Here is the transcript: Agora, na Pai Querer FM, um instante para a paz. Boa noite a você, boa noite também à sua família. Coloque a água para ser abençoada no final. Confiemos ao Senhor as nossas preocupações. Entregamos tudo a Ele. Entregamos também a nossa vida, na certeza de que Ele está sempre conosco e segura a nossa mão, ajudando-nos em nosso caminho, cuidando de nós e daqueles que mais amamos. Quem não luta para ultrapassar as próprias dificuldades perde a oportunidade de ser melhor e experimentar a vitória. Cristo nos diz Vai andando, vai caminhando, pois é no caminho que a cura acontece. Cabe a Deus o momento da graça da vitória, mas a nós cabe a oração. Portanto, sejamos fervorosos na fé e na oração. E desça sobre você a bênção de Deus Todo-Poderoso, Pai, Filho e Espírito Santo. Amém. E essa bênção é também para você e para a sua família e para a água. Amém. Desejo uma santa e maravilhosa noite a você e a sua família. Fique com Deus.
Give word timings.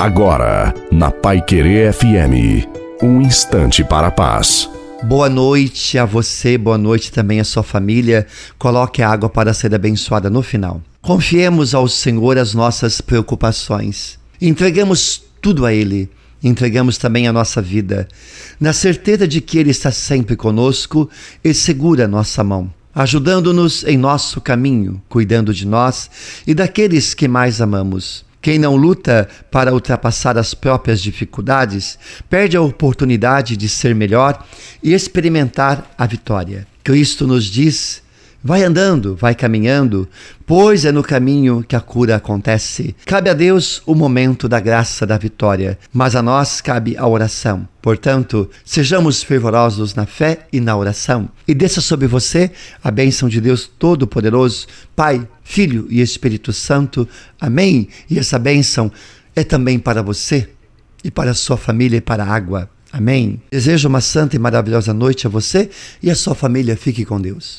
Agora, 0.00 0.72
na 0.90 1.10
Pai 1.10 1.42
Querer 1.42 1.92
FM, 1.92 2.66
um 3.02 3.20
instante 3.20 3.84
para 3.84 4.06
a 4.06 4.10
paz. 4.10 4.66
Boa 5.02 5.28
noite 5.28 5.98
a 5.98 6.06
você, 6.06 6.56
boa 6.56 6.78
noite 6.78 7.12
também 7.12 7.38
à 7.38 7.44
sua 7.44 7.62
família. 7.62 8.26
Coloque 8.58 9.02
a 9.02 9.10
água 9.10 9.28
para 9.28 9.52
ser 9.52 9.74
abençoada 9.74 10.30
no 10.30 10.42
final. 10.42 10.80
Confiemos 11.02 11.74
ao 11.74 11.86
Senhor 11.86 12.38
as 12.38 12.54
nossas 12.54 13.02
preocupações. 13.02 14.18
Entregamos 14.40 15.22
tudo 15.38 15.66
a 15.66 15.74
Ele. 15.74 16.08
Entregamos 16.42 16.96
também 16.96 17.28
a 17.28 17.32
nossa 17.34 17.60
vida, 17.60 18.08
na 18.58 18.72
certeza 18.72 19.28
de 19.28 19.42
que 19.42 19.58
Ele 19.58 19.70
está 19.70 19.90
sempre 19.90 20.34
conosco 20.34 21.10
e 21.44 21.52
segura 21.52 22.06
a 22.06 22.08
nossa 22.08 22.42
mão, 22.42 22.72
ajudando-nos 22.94 23.84
em 23.84 23.98
nosso 23.98 24.40
caminho, 24.40 25.02
cuidando 25.10 25.52
de 25.52 25.66
nós 25.66 26.10
e 26.46 26.54
daqueles 26.54 27.12
que 27.12 27.28
mais 27.28 27.60
amamos. 27.60 28.29
Quem 28.42 28.58
não 28.58 28.74
luta 28.74 29.28
para 29.50 29.72
ultrapassar 29.72 30.38
as 30.38 30.54
próprias 30.54 31.00
dificuldades 31.00 31.98
perde 32.28 32.56
a 32.56 32.62
oportunidade 32.62 33.56
de 33.56 33.68
ser 33.68 33.94
melhor 33.94 34.46
e 34.82 34.94
experimentar 34.94 35.90
a 35.98 36.06
vitória. 36.06 36.66
Cristo 36.82 37.26
nos 37.26 37.44
diz 37.44 38.02
Vai 38.42 38.62
andando, 38.62 39.14
vai 39.14 39.34
caminhando, 39.34 40.08
pois 40.46 40.86
é 40.86 40.92
no 40.92 41.02
caminho 41.02 41.62
que 41.62 41.76
a 41.76 41.80
cura 41.80 42.16
acontece. 42.16 42.96
Cabe 43.04 43.28
a 43.28 43.34
Deus 43.34 43.82
o 43.84 43.94
momento 43.94 44.48
da 44.48 44.58
graça 44.58 45.06
da 45.06 45.18
vitória, 45.18 45.78
mas 45.92 46.16
a 46.16 46.22
nós 46.22 46.62
cabe 46.62 46.96
a 46.96 47.06
oração. 47.06 47.68
Portanto, 47.82 48.48
sejamos 48.64 49.22
fervorosos 49.22 49.94
na 49.94 50.06
fé 50.06 50.46
e 50.50 50.58
na 50.58 50.74
oração. 50.74 51.28
E 51.46 51.52
desça 51.52 51.82
sobre 51.82 52.06
você 52.06 52.50
a 52.82 52.90
bênção 52.90 53.28
de 53.28 53.42
Deus 53.42 53.70
Todo-Poderoso, 53.78 54.66
Pai, 54.96 55.28
Filho 55.44 55.86
e 55.90 56.00
Espírito 56.00 56.50
Santo. 56.50 57.06
Amém. 57.38 57.88
E 58.08 58.18
essa 58.18 58.38
bênção 58.38 58.90
é 59.36 59.44
também 59.44 59.78
para 59.78 60.02
você 60.02 60.48
e 61.04 61.10
para 61.10 61.32
a 61.32 61.34
sua 61.34 61.58
família 61.58 61.98
e 61.98 62.00
para 62.00 62.24
a 62.24 62.28
água. 62.28 62.70
Amém. 62.92 63.40
Desejo 63.50 63.88
uma 63.88 64.00
santa 64.00 64.34
e 64.34 64.38
maravilhosa 64.38 64.94
noite 64.94 65.26
a 65.26 65.30
você 65.30 65.68
e 66.02 66.10
a 66.10 66.14
sua 66.14 66.34
família. 66.34 66.76
Fique 66.76 67.04
com 67.04 67.20
Deus. 67.20 67.58